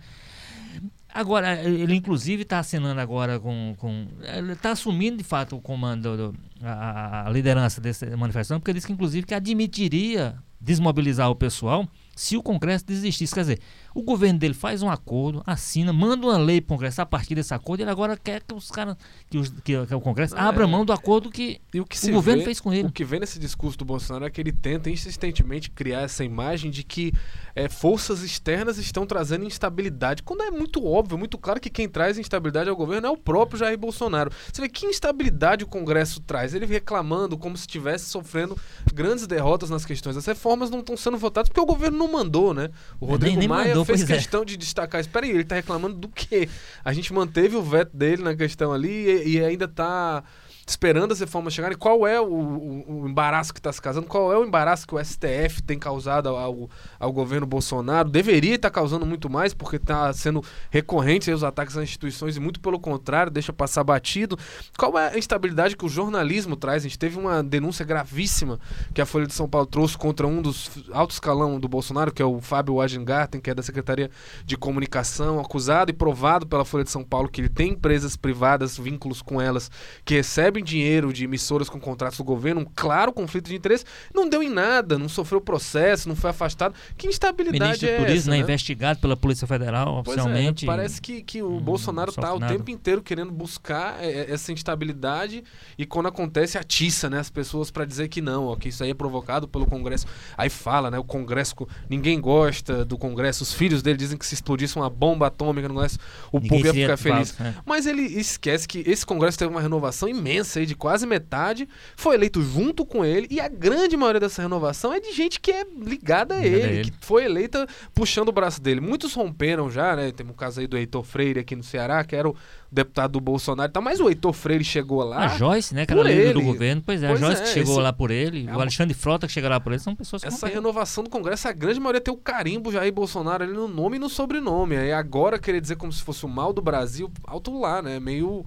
[1.12, 3.74] Agora, ele inclusive está assinando agora com.
[3.78, 8.72] com ele está assumindo de fato o comando, do, a, a, liderança dessa manifestação, porque
[8.72, 13.32] disse que inclusive que admitiria desmobilizar o pessoal se o Congresso desistisse.
[13.32, 13.60] Quer dizer,
[13.96, 17.35] o governo dele faz um acordo, assina, manda uma lei para o Congresso a partir
[17.35, 18.94] desse acordo, ele agora quer que os caras,
[19.30, 20.66] que, que, que, o Congresso ah, abra é.
[20.66, 22.88] mão do acordo que, o, que o governo vê, fez com ele.
[22.88, 26.70] O que vem nesse discurso do Bolsonaro é que ele tenta insistentemente criar essa imagem
[26.70, 27.11] de que
[27.54, 32.18] é, forças externas estão trazendo instabilidade, quando é muito óbvio, muito claro que quem traz
[32.18, 34.30] instabilidade ao governo é o próprio Jair Bolsonaro.
[34.52, 36.52] Você vê que instabilidade o Congresso traz?
[36.52, 38.59] Ele reclamando como se estivesse sofrendo
[38.92, 40.18] grandes derrotas nas questões.
[40.18, 42.68] As reformas não estão sendo votadas porque o governo não mandou, né?
[43.00, 44.07] O Rodrigo nem, nem Maia mandou, fez é.
[44.07, 44.44] questão é.
[44.44, 45.01] de destacar.
[45.01, 46.49] Espera aí, ele está reclamando do quê?
[46.85, 50.22] A gente manteve o veto dele na questão ali e, e ainda está
[50.66, 51.76] esperando as reformas chegarem.
[51.76, 54.07] Qual é o, o, o embaraço que está se casando?
[54.07, 58.09] Qual é o embaraço que o STF tem causado ao, ao governo Bolsonaro?
[58.09, 62.40] Deveria estar tá causando muito mais, porque está sendo recorrente os ataques às instituições e
[62.40, 64.38] muito pelo contrário, deixa passar batido.
[64.76, 66.85] Qual é a instabilidade que o jornalismo traz?
[66.85, 68.59] A gente teve uma denúncia gravíssima
[68.92, 72.22] que a Folha de São Paulo trouxe contra um dos altos escalão do Bolsonaro, que
[72.22, 74.11] é o Fábio Wagengarten, que é da Secretaria
[74.44, 78.79] de Comunicação, acusado e provado pela Folha de São Paulo que ele tem empresas privadas,
[78.79, 79.70] vínculos com elas,
[80.05, 83.85] que recebem recebem dinheiro de emissoras com contratos do governo, um claro conflito de interesse,
[84.14, 86.75] não deu em nada, não sofreu processo, não foi afastado.
[86.97, 88.31] Que instabilidade Ministro é Turismo, essa?
[88.31, 88.38] Né?
[88.38, 90.64] Investigado pela Polícia Federal, pois é, oficialmente.
[90.64, 94.33] É, parece que, que o hum, Bolsonaro está o tempo inteiro querendo buscar é, é,
[94.33, 95.45] essa instabilidade
[95.77, 98.90] e quando acontece atiça né, as pessoas para dizer que não, ó, que isso aí
[98.90, 100.07] é provocado pelo Congresso.
[100.37, 100.99] Aí fala, né?
[100.99, 101.55] O Congresso,
[101.88, 105.75] ninguém gosta do Congresso, os filhos dele dizem que se explodisse uma bomba atômica no
[105.75, 105.99] Congresso,
[106.33, 107.38] o ninguém povo ia ficar feliz.
[107.40, 107.55] É.
[107.64, 112.14] Mas ele esquece que esse Congresso teve uma renovação imensa aí de quase metade, foi
[112.14, 115.64] eleito junto com ele, e a grande maioria dessa renovação é de gente que é
[115.64, 118.80] ligada a ele, ele, que foi eleita puxando o braço dele.
[118.80, 120.12] Muitos romperam já, né?
[120.12, 122.37] Tem um caso aí do Heitor Freire aqui no Ceará, que era o
[122.70, 125.24] deputado do Bolsonaro e tal, mas o Heitor Freire chegou lá.
[125.24, 125.87] A Joyce, né?
[125.87, 126.82] Que era líder do governo.
[126.85, 127.82] Pois é, pois a Joyce é, que chegou esse...
[127.82, 130.28] lá por ele, é o Alexandre Frota que chegou lá por ele, são pessoas que
[130.28, 133.96] Essa renovação do Congresso, a grande maioria tem o carimbo Jair Bolsonaro ali no nome
[133.96, 134.76] e no sobrenome.
[134.76, 137.98] Aí agora querer dizer como se fosse o mal do Brasil, alto lá, né?
[137.98, 138.44] Meio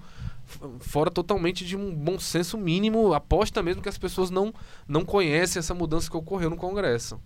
[0.80, 4.52] fora totalmente de um bom senso mínimo, aposta mesmo que as pessoas não,
[4.86, 7.20] não conhecem essa mudança que ocorreu no Congresso.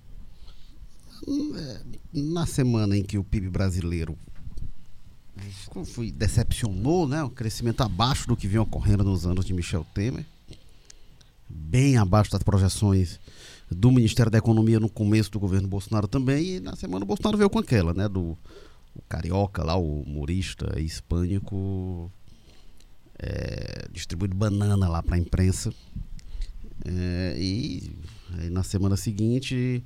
[1.56, 1.80] É,
[2.12, 4.16] na semana em que o PIB brasileiro
[5.84, 7.22] foi, decepcionou, né?
[7.22, 10.24] O crescimento abaixo do que vinha ocorrendo nos anos de Michel Temer,
[11.48, 13.18] bem abaixo das projeções
[13.70, 17.38] do Ministério da Economia no começo do governo Bolsonaro também, e na semana o Bolsonaro
[17.38, 18.08] veio com aquela, né?
[18.08, 18.37] Do
[18.94, 22.12] o carioca lá, o humorista hispânico,
[23.18, 23.88] é,
[24.35, 25.72] banana lá para a imprensa.
[26.85, 27.96] É, e
[28.38, 29.83] aí, na semana seguinte,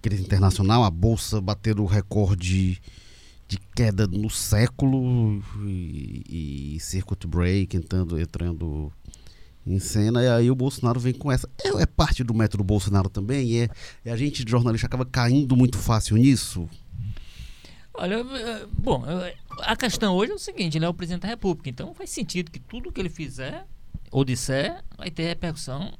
[0.00, 2.80] crise internacional, a bolsa bateu o recorde
[3.48, 8.92] de queda no século e, e circuit break entrando, entrando
[9.66, 11.48] em cena, e aí o Bolsonaro vem com essa.
[11.62, 13.68] É, é parte do método Bolsonaro também, é,
[14.04, 16.68] é a gente de jornalista acaba caindo muito fácil nisso.
[17.98, 19.04] Olha, é, bom,
[19.60, 22.50] a questão hoje é o seguinte, ele é o presidente da República, então faz sentido
[22.50, 23.66] que tudo que ele fizer
[24.10, 25.92] ou disser vai ter repercussão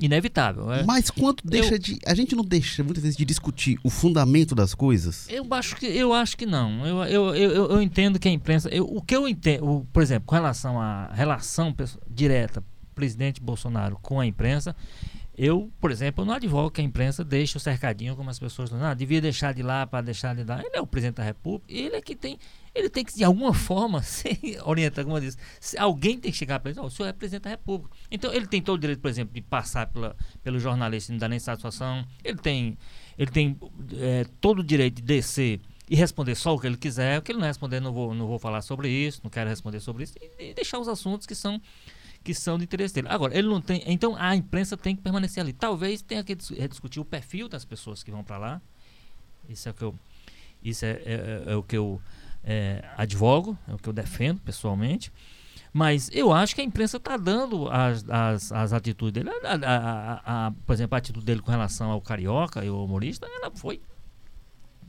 [0.00, 0.72] inevitável.
[0.72, 0.84] É.
[0.84, 1.98] Mas quanto deixa eu, de.
[2.06, 5.26] A gente não deixa muitas vezes de discutir o fundamento das coisas?
[5.28, 6.86] Eu acho que, eu acho que não.
[6.86, 8.68] Eu, eu, eu, eu entendo que a imprensa.
[8.68, 11.74] Eu, o que eu entendo, por exemplo, com relação à relação
[12.08, 12.62] direta
[12.94, 14.74] presidente Bolsonaro com a imprensa,
[15.36, 18.82] eu, por exemplo, não advogo que a imprensa deixe o cercadinho como as pessoas não,
[18.82, 20.60] ah, devia deixar de lá para deixar de lá.
[20.60, 22.38] Ele é o presidente da República, ele é que tem,
[22.74, 25.36] ele tem que de alguma forma ser orientado, como eu disse,
[25.76, 27.94] alguém tem que chegar para ele, oh, o senhor é presidente da República.
[28.10, 31.18] Então ele tem todo o direito, por exemplo, de passar pela, pelo jornalista e não
[31.18, 32.06] dar nem satisfação.
[32.24, 32.78] Ele tem,
[33.18, 33.58] ele tem
[33.98, 37.18] é, todo o direito de descer e responder só o que ele quiser.
[37.18, 39.80] O que ele não responder, não vou, não vou falar sobre isso, não quero responder
[39.80, 41.60] sobre isso, e, e deixar os assuntos que são
[42.26, 43.06] que são de interesse dele.
[43.08, 43.80] Agora, ele não tem.
[43.86, 45.52] Então a imprensa tem que permanecer ali.
[45.52, 48.60] Talvez tenha que rediscutir o perfil das pessoas que vão para lá.
[49.48, 49.94] Isso é o que eu,
[50.60, 52.02] isso é, é, é o que eu
[52.42, 55.12] é, advogo, é o que eu defendo pessoalmente.
[55.72, 59.30] Mas eu acho que a imprensa está dando as, as, as, atitudes dele.
[59.44, 63.28] A, a, a, por exemplo, a atitude dele com relação ao carioca e ao humorista,
[63.28, 63.80] ela foi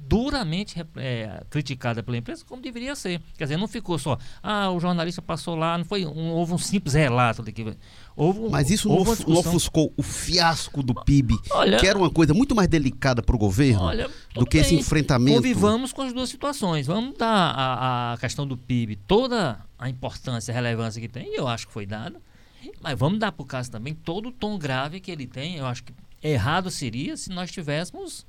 [0.08, 3.22] duramente é, criticada pela imprensa, como deveria ser.
[3.38, 6.58] Quer dizer, não ficou só, ah, o jornalista passou lá, não foi um, houve um
[6.58, 7.78] simples relato de que.
[8.16, 12.34] Houve, Mas isso não, não ofuscou o fiasco do PIB, olha, que era uma coisa
[12.34, 15.38] muito mais delicada para o governo olha, do que bem, esse enfrentamento.
[15.38, 16.88] Convivamos com as duas situações.
[16.88, 21.36] Vamos dar a, a questão do PIB toda a importância, a relevância que tem, e
[21.36, 22.20] eu acho que foi dada.
[22.82, 25.56] Mas vamos dar para o caso também todo o tom grave que ele tem.
[25.58, 25.94] Eu acho que
[26.24, 28.26] errado seria se nós tivéssemos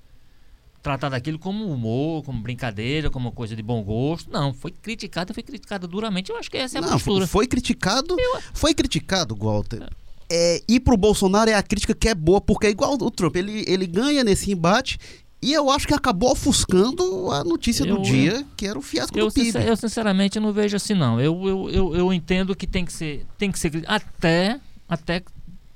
[0.88, 4.31] tratar daquilo como humor, como brincadeira, como coisa de bom gosto.
[4.31, 6.31] Não, foi criticada, foi criticada duramente.
[6.31, 7.27] Eu acho que essa é a Não, postura.
[7.27, 8.40] Foi criticado, Eu...
[8.55, 9.87] foi criticado, Walter.
[10.31, 13.37] É, e pro Bolsonaro é a crítica que é boa, porque é igual o Trump,
[13.37, 14.98] ele, ele ganha nesse embate
[15.42, 19.16] E eu acho que acabou ofuscando a notícia Eu- do dia, que era o fiasco
[19.18, 19.46] Eu, do PIB.
[19.53, 21.20] sincer- eu sinceramente não vejo assim não.
[21.20, 25.22] Eu, eu, eu, eu entendo que tem que ser, tem que ser até até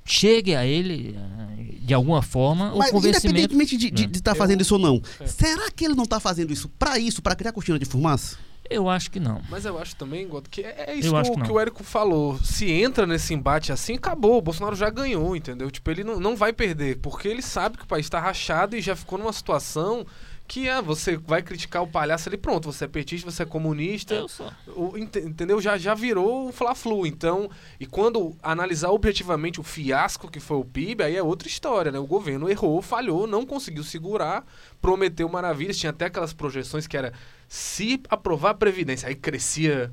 [0.05, 3.39] chegue a ele eh, de alguma forma Mas o convencimento.
[3.39, 4.35] independentemente de estar É.
[4.35, 5.27] fazendo isso ou não, É.
[5.27, 8.37] será que ele não está fazendo isso para isso, para criar cortina de fumaça?
[8.69, 9.41] Eu acho que não.
[9.49, 12.39] Mas eu acho também, Goto, que é é isso Eu que, que o Érico falou.
[12.39, 14.37] Se entra nesse embate assim, acabou.
[14.37, 15.69] O Bolsonaro já ganhou, entendeu?
[15.69, 18.81] Tipo, ele não, não vai perder, porque ele sabe que o país tá rachado e
[18.81, 20.05] já ficou numa situação
[20.47, 24.13] que ah, você vai criticar o palhaço ali, pronto, você é petista, você é comunista.
[24.13, 24.51] Eu só.
[24.75, 25.59] O- ente- entendeu?
[25.61, 27.07] Já, já virou o Fla-Flu.
[27.07, 31.91] Então, e quando analisar objetivamente o fiasco que foi o PIB, aí é outra história,
[31.91, 31.97] né?
[31.97, 34.45] O governo errou, falhou, não conseguiu segurar,
[34.81, 37.13] prometeu maravilhas, tinha até aquelas projeções que era
[37.47, 39.91] se aprovar a Previdência, aí crescia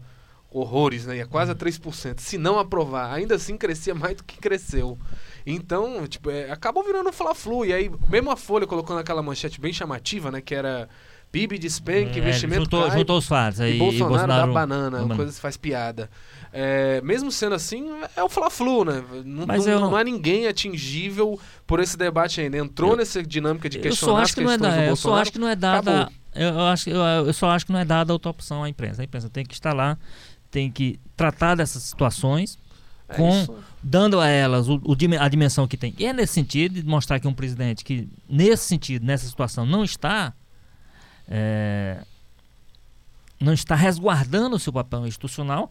[0.50, 1.18] horrores, né?
[1.18, 2.18] Ia quase a 3%.
[2.20, 4.98] Se não aprovar, ainda assim crescia mais do que cresceu.
[5.46, 7.64] Então, tipo, é, acabou virando um Fla-Flu.
[7.64, 10.40] E aí, mesmo a Folha colocou naquela manchete bem chamativa, né?
[10.40, 10.88] Que era
[11.32, 15.02] PIB despenca, É, investimento juntou, cai, juntou os fatos aí e Bolsonaro, Bolsonaro dá banana,
[15.04, 16.10] uma coisa que faz piada.
[16.52, 19.04] É, mesmo sendo assim, é o Fla-Flu, né?
[19.24, 22.58] Não, Mas não, eu- não há ninguém atingível por esse debate ainda.
[22.58, 24.76] Entrou Eu- nessa dinâmica de Eu questionar só as acho que não é questões da,
[24.76, 25.22] do eu só Bolsonaro.
[25.22, 27.84] acho que não é dada eu, eu acho eu, eu só acho que não é
[27.84, 29.00] dada outra opção à imprensa.
[29.02, 29.96] A imprensa tem que estar lá,
[30.50, 32.58] tem que tratar dessas situações
[33.08, 33.54] É com- isso.
[33.82, 35.94] dando a elas o, o a dimensão que tem.
[35.98, 39.84] E é nesse sentido de mostrar que um presidente que, nesse sentido, nessa situação, não
[39.84, 40.32] está.
[41.28, 42.02] é,
[43.40, 45.70] não está resguardando o seu papel institucional.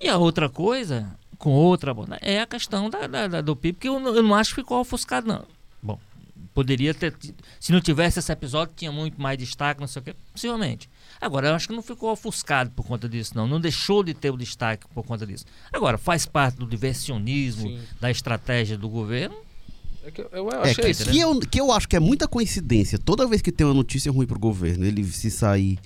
[0.00, 3.88] E a outra coisa, com outra é a questão da, da- da- do PIB, que
[3.88, 5.44] eu, não- eu não acho que ficou ofuscado, não.
[5.82, 5.98] Bom,
[6.54, 7.14] poderia ter.
[7.58, 10.88] Se não tivesse esse episódio, tinha muito mais destaque, não sei o quê, possivelmente.
[11.22, 13.46] Agora, eu acho que não ficou ofuscado por conta disso, não.
[13.46, 15.44] Não deixou de ter o destaque por conta disso.
[15.72, 17.78] Agora, faz parte do diversionismo, Sim.
[18.00, 19.36] da estratégia do governo.
[20.04, 21.08] É que eu, eu É, achei que, isso.
[21.08, 22.98] que eu, que eu acho que é muita coincidência.
[22.98, 25.78] Toda vez que tem uma notícia ruim pro governo, ele se sair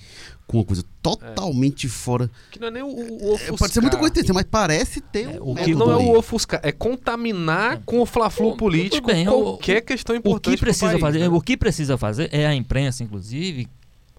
[0.47, 2.27] com uma coisa totalmente fora.
[2.49, 3.57] Que não é nem o, o É, ofuscar.
[3.59, 6.17] pode ser muita coincidência, mas parece ter É, um o Não, que- não é o
[6.17, 10.97] ofuscar, é contaminar com o fla-flu político bem, o- qualquer questão O importante que precisa
[10.97, 11.29] fazer, né?
[11.29, 13.67] o que precisa fazer é a imprensa, inclusive,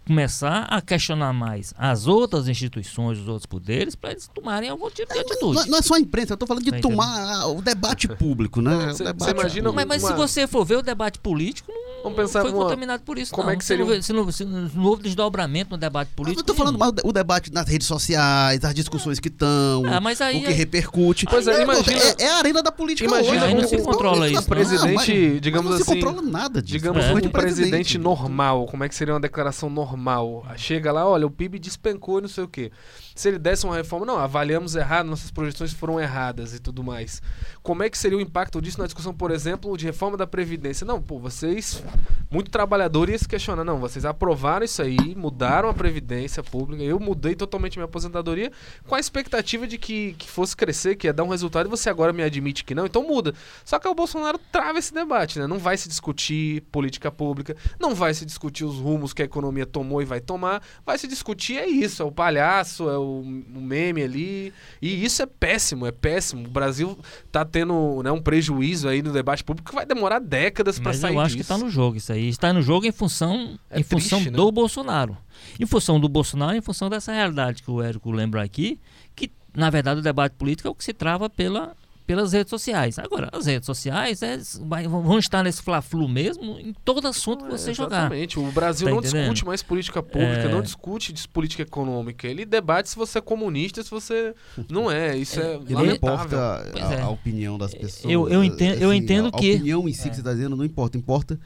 [0.08, 5.12] começar a questionar mais as outras instituições, os outros poderes, para eles tomarem algum tipo
[5.12, 5.54] de atitude.
[5.58, 8.08] Não, não é só a imprensa, eu tô falando de Tá tomar ah, o debate
[8.08, 8.86] público, né?
[8.88, 11.70] Você- o debate você imagina mas, mas se uma- você for ver o debate político,
[12.10, 13.32] Vamos pensar foi numa- contaminado por isso.
[13.32, 13.52] como não.
[13.54, 16.40] é que seria não um- vê- se não, se não houve desdobramento no debate político.
[16.40, 16.92] eu tô falando nenhum.
[16.92, 20.52] mais o debate nas redes sociais, as discussões que estão, Ah, mas aí o que
[20.52, 21.26] repercute.
[21.26, 23.44] Pois é, Não, imagina- é, é a arena da política Imagina hoje.
[23.44, 24.42] aí não o- se o- controla o- isso, o não.
[24.44, 26.72] presidente, mas- digamos mas não assim, se controla nada disso.
[26.78, 27.12] Digamos É.
[27.12, 30.46] um o presidente normal, como é que seria uma declaração normal?
[30.56, 32.70] Chega lá, olha, o PIB despencou e não sei o quê.
[33.18, 37.20] Se ele desse uma reforma, não, avaliamos errado, nossas projeções foram erradas e tudo mais.
[37.64, 40.86] Como é que seria o impacto disso na discussão, por exemplo, de reforma da Previdência?
[40.86, 41.82] Não, pô, vocês,
[42.30, 47.00] muito trabalhador, ia se questionar, não, vocês aprovaram isso aí, mudaram a Previdência Pública, eu
[47.00, 48.52] mudei totalmente minha aposentadoria
[48.86, 51.90] com a expectativa de que, que fosse crescer, que ia dar um resultado, e você
[51.90, 53.34] agora me admite que não, então muda.
[53.64, 55.46] Só que o Bolsonaro trava esse debate, né?
[55.48, 59.66] Não vai se discutir política pública, não vai se discutir os rumos que a economia
[59.66, 63.60] tomou e vai tomar, vai se discutir é isso, é o palhaço, é o, o
[63.60, 66.46] meme ali, e isso é péssimo, é péssimo.
[66.46, 66.98] O Brasil
[67.32, 71.14] tá tendo né, um prejuízo aí no debate público que vai demorar décadas para sair
[71.14, 71.52] eu acho que disso.
[71.52, 72.28] está no jogo isso aí.
[72.28, 74.36] Está no jogo em função, É em função triste, né?
[74.36, 75.16] do Bolsonaro.
[75.58, 78.78] Em função do Bolsonaro, em função dessa realidade que o Érico lembra aqui,
[79.14, 81.74] que na verdade o debate político é o que se trava pela,
[82.08, 82.98] pelas redes sociais.
[82.98, 87.50] Agora, as redes sociais é, vai- vão estar nesse fla-flu mesmo em todo assunto que
[87.50, 87.98] você É, jogar.
[87.98, 88.38] Exatamente.
[88.40, 89.22] O Brasil Tá não entendendo?
[89.24, 90.48] discute mais política pública, É.
[90.48, 92.26] não discute dis- política econômica.
[92.26, 94.34] Ele debate se você é comunista, se você
[94.70, 95.18] não é.
[95.18, 97.00] Isso é, E não importa Pois a, é.
[97.02, 98.10] a opinião das pessoas.
[98.10, 100.08] Eu- eu entendo- eu assim, entendo a, que- A opinião em si É.
[100.08, 100.96] que você está dizendo não importa.
[100.96, 101.38] Importa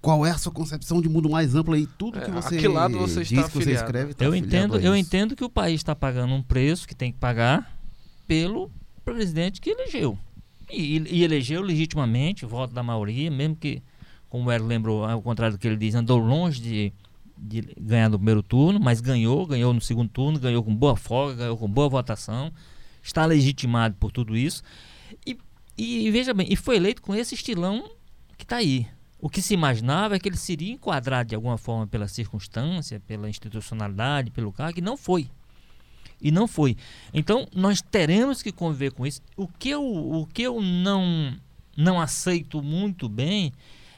[0.00, 2.56] qual é a sua concepção de mundo mais ampla e tudo É, que a você
[2.56, 4.14] que lado você diz está que você escreve.
[4.14, 7.10] tá Eu entendo, a eu entendo que o país está pagando um preço que tem
[7.10, 7.76] que pagar
[8.28, 8.70] pelo
[9.06, 10.18] presidente que elegeu.
[10.68, 13.80] E, e elegeu legitimamente, voto da maioria, mesmo que,
[14.28, 16.92] como o lembrou, ao contrário do que ele diz, andou longe de,
[17.38, 21.36] de ganhar no primeiro turno, mas ganhou, ganhou no segundo turno, ganhou com boa folga,
[21.36, 22.52] ganhou com boa votação,
[23.00, 24.64] está legitimado por tudo isso.
[25.24, 25.38] E,
[25.78, 27.88] e veja bem, e foi eleito com esse estilão
[28.36, 28.88] que está aí.
[29.20, 33.30] O que se imaginava é que ele seria enquadrado de alguma forma pela circunstância, pela
[33.30, 35.30] institucionalidade, pelo cargo, e não foi.
[36.20, 36.76] E não foi.
[37.12, 39.20] Então, nós teremos que conviver com isso.
[39.36, 41.36] O que eu, o que eu não,
[41.76, 43.52] não aceito muito bem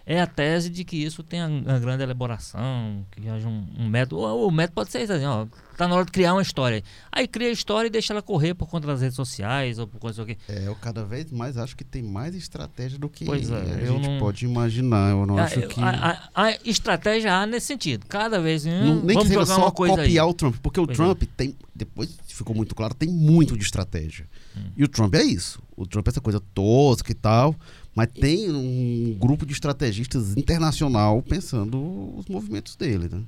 [0.08, 4.22] é a tese de que isso tem uma grande elaboração, que haja um, um método.
[4.22, 6.82] O, o método pode ser assim, ó, tá na hora de criar uma história.
[7.12, 10.00] Aí cria a história e deixa ela correr por conta das redes sociais ou por
[10.00, 10.34] coisa assim.
[10.48, 13.84] É, eu cada vez mais acho que tem mais estratégia do que pois é, a
[13.84, 14.18] gente não...
[14.18, 15.10] pode imaginar.
[15.10, 15.78] Eu não a, acho que.
[15.78, 18.06] A, a, a, estratégia há nesse sentido.
[18.08, 18.64] Cada vez.
[18.64, 20.18] Hum, não, nem vamos que seja só copiar aí.
[20.18, 21.54] o Trump, porque o Pois Trump tem.
[21.74, 24.26] Depois ficou muito claro, tem muito de estratégia.
[24.56, 24.70] Hum.
[24.74, 25.60] E o Trump é isso.
[25.76, 27.54] O Trump é essa coisa tosca e tal.
[27.98, 33.22] Mas tem um grupo de estrategistas internacional pensando os movimentos dele, né?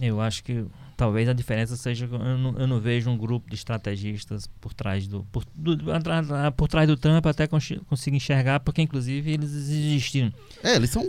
[0.00, 0.64] Eu acho que
[0.96, 4.72] talvez a diferença seja que eu não, eu não vejo um grupo de estrategistas por
[4.72, 9.30] trás do por, do, atrás- por trás do Trump até consi- consigo enxergar porque inclusive
[9.32, 10.32] eles existiram.
[10.62, 11.02] É, eles são.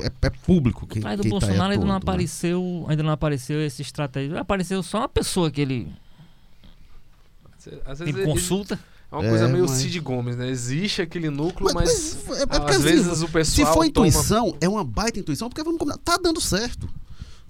[0.00, 1.98] É, é público quem, Por trás do quem tá Bolsonaro ainda não né?
[1.98, 4.40] apareceu, ainda não apareceu esse estrategista.
[4.40, 5.86] Apareceu só uma pessoa que ele,
[7.84, 8.78] Às vezes ele ele- consulta.
[9.10, 10.48] É uma É, coisa meio mas- Cid Gomes, né?
[10.48, 13.66] Existe aquele núcleo, Mas, mas, mas é, é porque às assim, vezes o se pessoal
[13.68, 16.88] for toma- intuição, é uma baita intuição, porque vamos combinar, tá dando certo.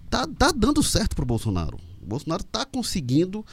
[0.09, 1.79] Tá, tá dando certo pro Bolsonaro.
[2.03, 3.45] O Bolsonaro tá conseguindo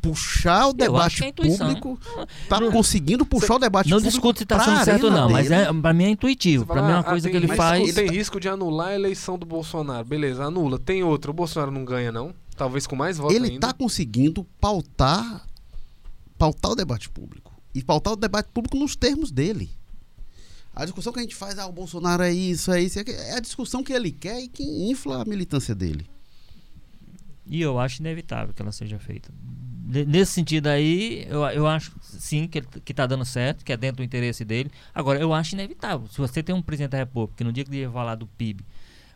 [0.00, 1.66] puxar o debate é intuição.
[1.74, 2.00] público.
[2.48, 4.10] Tá conseguindo puxar o debate Não público.
[4.10, 5.62] discuto se pra sendo certo ou não, mas dele.
[5.62, 6.64] é, pra mim é intuitivo.
[6.64, 7.94] Você Pra fala, mim é uma ah, coisa tem que ele faz.
[7.94, 10.04] Tem risco de anular a eleição do Bolsonaro.
[10.04, 10.76] Beleza, anula.
[10.76, 11.30] Tem outra.
[11.30, 12.34] O Bolsonaro não ganha, não?
[12.56, 13.68] Talvez com mais votos Ele ainda.
[13.68, 15.46] tá conseguindo pautar,
[16.36, 17.41] pautar o debate público.
[17.74, 19.70] E pautar o debate público nos termos dele.
[20.74, 23.36] A discussão que a gente faz, ah, o Bolsonaro é isso, é isso, é é
[23.36, 26.06] a discussão que ele quer e que infla a militância dele.
[27.46, 29.30] E eu acho inevitável que ela seja feita.
[30.06, 33.98] Nesse sentido aí, eu, eu acho sim que, que tá dando certo, que é dentro
[33.98, 34.70] do interesse dele.
[34.94, 36.06] Agora, eu acho inevitável.
[36.08, 38.26] Se você tem um presidente da República que no dia que ele ia falar do
[38.26, 38.64] PIB,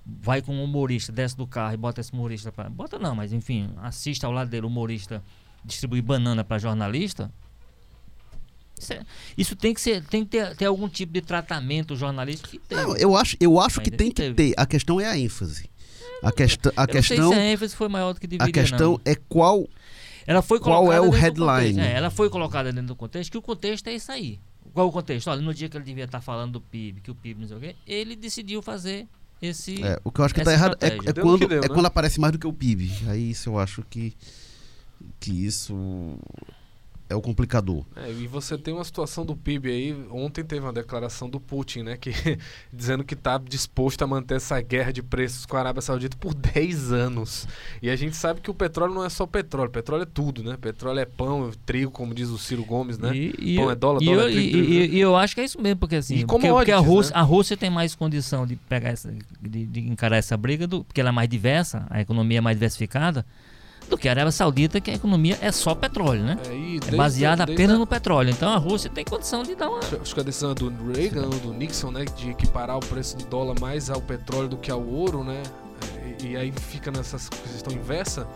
[0.04, 2.68] vai com um humorista, desce do carro e bota esse humorista para.
[2.68, 5.22] Bota não, mas enfim, assiste ao lado dele, humorista
[5.64, 7.32] distribuir banana para jornalista.
[8.78, 9.02] Isso, é-
[9.36, 12.76] isso tem que ser, tem que ter, ter algum tipo de tratamento jornalístico que tem.
[12.78, 14.34] Não, eu acho, eu acho que tem que teve.
[14.34, 14.54] ter.
[14.56, 15.70] A questão é a ênfase.
[16.22, 18.50] A, questa, a Eu não sei questão, se a ênfase foi maior do que deveria.
[18.50, 19.00] a questão não.
[19.04, 19.66] é qual.
[20.26, 21.78] Ela foi Qual é o headline?
[21.80, 24.40] É, ela foi colocada dentro do contexto, que o contexto é isso aí.
[24.74, 25.28] Qual o contexto?
[25.28, 27.56] Olha, no dia que ele devia estar falando do PIB, que o PIB não sei
[27.56, 29.06] o quê, ele decidiu fazer
[29.40, 29.80] esse.
[29.84, 31.68] É, o que eu acho que Essa tá errado é, é quando, que deu, é
[31.68, 31.68] né?
[31.68, 32.90] quando aparece mais do que o PIB.
[33.08, 34.14] Aí isso eu acho que,
[35.20, 36.18] que isso
[37.08, 37.84] é o complicador.
[37.96, 39.96] É, e você tem uma situação do PIB aí.
[40.10, 41.96] Ontem teve uma declaração do Putin, né?
[41.96, 42.10] Que,
[42.72, 46.34] dizendo que está disposto a manter essa guerra de preços com a Arábia Saudita por
[46.34, 47.46] 10 anos.
[47.80, 50.56] E a gente sabe que o petróleo não é só petróleo, petróleo é tudo, né?
[50.60, 53.14] Petróleo é pão, é trigo, como diz o Ciro Gomes, né?
[53.16, 55.00] E, e, Pão eu- é dólar, e dólar eu, é trigo, e- trigo, e- e
[55.00, 57.20] eu acho que é isso mesmo, porque assim, E porque, porque a, Rússia, né?
[57.20, 61.00] a Rússia tem mais condição de pegar essa, de, de encarar essa briga, do, porque
[61.00, 63.24] ela é mais diversa, a economia é mais diversificada,
[63.88, 66.38] do que a Arábia Saudita, que a economia é só petróleo, né?
[66.46, 68.30] É, É baseada desde apenas no petróleo.
[68.30, 69.78] Então a Rússia tem condição de dar uma.
[69.78, 72.04] Acho que a decisão é do Reagan, ou do Nixon, né?
[72.04, 75.42] De equiparar o preço do dólar mais ao petróleo do que ao ouro, né?
[76.20, 78.26] E, e aí fica nessa questão inversa.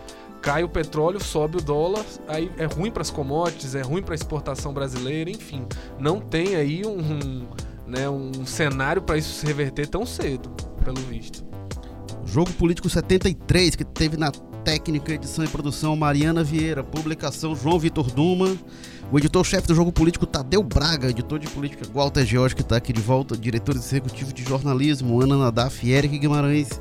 [0.41, 4.15] Cai o petróleo, sobe o dólar, aí é ruim para as commodities, é ruim para
[4.15, 5.67] a exportação brasileira, enfim.
[5.99, 7.47] Não tem aí um, um,
[7.87, 10.49] né, um cenário para isso se reverter tão cedo,
[10.83, 11.45] pelo visto.
[12.25, 14.33] Jogo Político 73, que teve na
[14.65, 18.57] técnica, edição e produção Mariana Vieira, publicação João Vitor Duma,
[19.11, 22.93] o editor-chefe do Jogo Político Tadeu Braga, editor de política Walter George, que está aqui
[22.93, 26.81] de volta, diretor executivo de jornalismo Ana Nadaf e Eric Guimarães,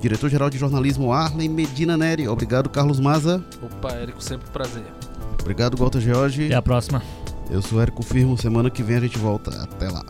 [0.00, 2.26] diretor-geral de jornalismo Arlen Medina Neri.
[2.26, 3.44] Obrigado, Carlos Maza.
[3.62, 4.84] Opa, Érico, sempre um prazer.
[5.40, 6.46] Obrigado, Walter George.
[6.46, 7.02] Até a próxima.
[7.50, 9.50] Eu sou Érico Firmo, semana que vem a gente volta.
[9.62, 10.04] Até lá.